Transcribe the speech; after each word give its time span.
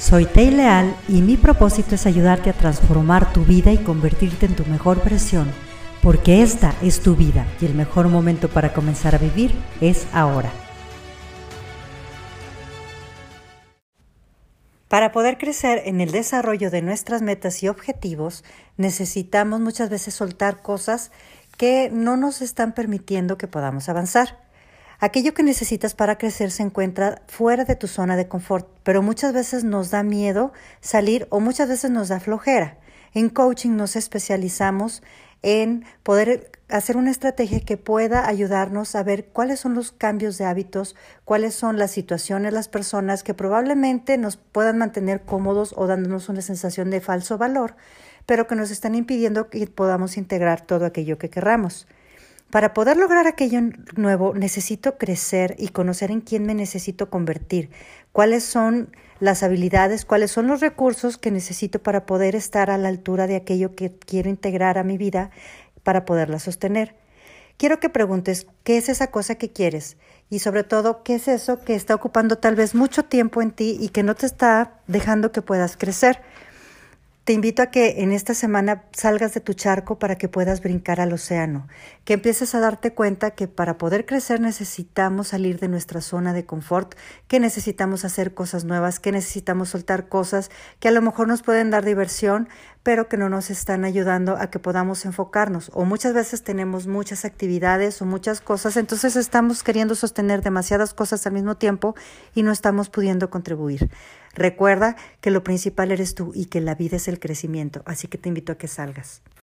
Soy 0.00 0.24
Tei 0.24 0.50
Leal 0.50 0.96
y 1.08 1.20
mi 1.20 1.36
propósito 1.36 1.94
es 1.94 2.06
ayudarte 2.06 2.48
a 2.48 2.54
transformar 2.54 3.34
tu 3.34 3.44
vida 3.44 3.70
y 3.70 3.76
convertirte 3.76 4.46
en 4.46 4.56
tu 4.56 4.64
mejor 4.64 5.04
versión, 5.04 5.52
porque 6.02 6.42
esta 6.42 6.74
es 6.80 7.00
tu 7.00 7.16
vida 7.16 7.46
y 7.60 7.66
el 7.66 7.74
mejor 7.74 8.08
momento 8.08 8.48
para 8.48 8.72
comenzar 8.72 9.14
a 9.14 9.18
vivir 9.18 9.52
es 9.82 10.06
ahora. 10.14 10.50
Para 14.88 15.12
poder 15.12 15.36
crecer 15.36 15.82
en 15.84 16.00
el 16.00 16.12
desarrollo 16.12 16.70
de 16.70 16.80
nuestras 16.80 17.20
metas 17.20 17.62
y 17.62 17.68
objetivos, 17.68 18.42
necesitamos 18.78 19.60
muchas 19.60 19.90
veces 19.90 20.14
soltar 20.14 20.62
cosas 20.62 21.12
que 21.58 21.90
no 21.92 22.16
nos 22.16 22.40
están 22.40 22.72
permitiendo 22.72 23.36
que 23.36 23.48
podamos 23.48 23.90
avanzar. 23.90 24.49
Aquello 25.02 25.32
que 25.32 25.42
necesitas 25.42 25.94
para 25.94 26.18
crecer 26.18 26.50
se 26.50 26.62
encuentra 26.62 27.22
fuera 27.26 27.64
de 27.64 27.74
tu 27.74 27.86
zona 27.86 28.16
de 28.16 28.28
confort, 28.28 28.68
pero 28.82 29.00
muchas 29.00 29.32
veces 29.32 29.64
nos 29.64 29.90
da 29.90 30.02
miedo 30.02 30.52
salir 30.82 31.26
o 31.30 31.40
muchas 31.40 31.70
veces 31.70 31.90
nos 31.90 32.08
da 32.08 32.20
flojera. 32.20 32.76
En 33.14 33.30
coaching 33.30 33.76
nos 33.76 33.96
especializamos 33.96 35.02
en 35.40 35.86
poder 36.02 36.52
hacer 36.68 36.98
una 36.98 37.10
estrategia 37.10 37.60
que 37.60 37.78
pueda 37.78 38.28
ayudarnos 38.28 38.94
a 38.94 39.02
ver 39.02 39.28
cuáles 39.28 39.58
son 39.58 39.74
los 39.74 39.90
cambios 39.90 40.36
de 40.36 40.44
hábitos, 40.44 40.96
cuáles 41.24 41.54
son 41.54 41.78
las 41.78 41.92
situaciones, 41.92 42.52
las 42.52 42.68
personas 42.68 43.22
que 43.22 43.32
probablemente 43.32 44.18
nos 44.18 44.36
puedan 44.36 44.76
mantener 44.76 45.22
cómodos 45.22 45.72
o 45.78 45.86
dándonos 45.86 46.28
una 46.28 46.42
sensación 46.42 46.90
de 46.90 47.00
falso 47.00 47.38
valor, 47.38 47.74
pero 48.26 48.46
que 48.46 48.54
nos 48.54 48.70
están 48.70 48.94
impidiendo 48.94 49.48
que 49.48 49.66
podamos 49.66 50.18
integrar 50.18 50.60
todo 50.60 50.84
aquello 50.84 51.16
que 51.16 51.30
querramos. 51.30 51.86
Para 52.50 52.74
poder 52.74 52.96
lograr 52.96 53.28
aquello 53.28 53.60
nuevo 53.94 54.34
necesito 54.34 54.98
crecer 54.98 55.54
y 55.58 55.68
conocer 55.68 56.10
en 56.10 56.20
quién 56.20 56.44
me 56.44 56.54
necesito 56.54 57.08
convertir, 57.08 57.70
cuáles 58.10 58.42
son 58.42 58.90
las 59.20 59.44
habilidades, 59.44 60.04
cuáles 60.04 60.32
son 60.32 60.48
los 60.48 60.60
recursos 60.60 61.16
que 61.16 61.30
necesito 61.30 61.80
para 61.80 62.06
poder 62.06 62.34
estar 62.34 62.70
a 62.70 62.78
la 62.78 62.88
altura 62.88 63.28
de 63.28 63.36
aquello 63.36 63.76
que 63.76 63.92
quiero 63.92 64.28
integrar 64.30 64.78
a 64.78 64.82
mi 64.82 64.98
vida 64.98 65.30
para 65.84 66.04
poderla 66.04 66.40
sostener. 66.40 66.96
Quiero 67.56 67.78
que 67.78 67.88
preguntes 67.88 68.46
qué 68.64 68.78
es 68.78 68.88
esa 68.88 69.12
cosa 69.12 69.36
que 69.36 69.52
quieres 69.52 69.96
y 70.28 70.40
sobre 70.40 70.64
todo 70.64 71.02
qué 71.04 71.16
es 71.16 71.28
eso 71.28 71.60
que 71.60 71.74
está 71.74 71.94
ocupando 71.94 72.38
tal 72.38 72.56
vez 72.56 72.74
mucho 72.74 73.04
tiempo 73.04 73.42
en 73.42 73.52
ti 73.52 73.76
y 73.78 73.90
que 73.90 74.02
no 74.02 74.16
te 74.16 74.26
está 74.26 74.80
dejando 74.88 75.30
que 75.30 75.42
puedas 75.42 75.76
crecer. 75.76 76.20
Te 77.30 77.34
invito 77.34 77.62
a 77.62 77.66
que 77.66 78.02
en 78.02 78.10
esta 78.10 78.34
semana 78.34 78.86
salgas 78.90 79.34
de 79.34 79.40
tu 79.40 79.54
charco 79.54 80.00
para 80.00 80.16
que 80.16 80.28
puedas 80.28 80.60
brincar 80.60 81.00
al 81.00 81.12
océano, 81.12 81.68
que 82.04 82.14
empieces 82.14 82.56
a 82.56 82.58
darte 82.58 82.92
cuenta 82.92 83.30
que 83.30 83.46
para 83.46 83.78
poder 83.78 84.04
crecer 84.04 84.40
necesitamos 84.40 85.28
salir 85.28 85.60
de 85.60 85.68
nuestra 85.68 86.00
zona 86.00 86.32
de 86.32 86.44
confort, 86.44 86.96
que 87.28 87.38
necesitamos 87.38 88.04
hacer 88.04 88.34
cosas 88.34 88.64
nuevas, 88.64 88.98
que 88.98 89.12
necesitamos 89.12 89.68
soltar 89.68 90.08
cosas 90.08 90.50
que 90.80 90.88
a 90.88 90.90
lo 90.90 91.02
mejor 91.02 91.28
nos 91.28 91.42
pueden 91.42 91.70
dar 91.70 91.84
diversión, 91.84 92.48
pero 92.82 93.08
que 93.08 93.16
no 93.16 93.28
nos 93.28 93.48
están 93.50 93.84
ayudando 93.84 94.36
a 94.36 94.50
que 94.50 94.58
podamos 94.58 95.04
enfocarnos. 95.04 95.70
O 95.72 95.84
muchas 95.84 96.14
veces 96.14 96.42
tenemos 96.42 96.88
muchas 96.88 97.24
actividades 97.24 98.02
o 98.02 98.06
muchas 98.06 98.40
cosas, 98.40 98.76
entonces 98.76 99.14
estamos 99.14 99.62
queriendo 99.62 99.94
sostener 99.94 100.42
demasiadas 100.42 100.94
cosas 100.94 101.24
al 101.28 101.34
mismo 101.34 101.56
tiempo 101.56 101.94
y 102.34 102.42
no 102.42 102.50
estamos 102.50 102.90
pudiendo 102.90 103.30
contribuir. 103.30 103.88
Recuerda 104.34 104.96
que 105.20 105.30
lo 105.30 105.42
principal 105.42 105.90
eres 105.90 106.14
tú 106.14 106.32
y 106.34 106.46
que 106.46 106.60
la 106.60 106.74
vida 106.74 106.96
es 106.96 107.08
el 107.08 107.18
crecimiento, 107.18 107.82
así 107.84 108.08
que 108.08 108.18
te 108.18 108.28
invito 108.28 108.52
a 108.52 108.58
que 108.58 108.68
salgas. 108.68 109.22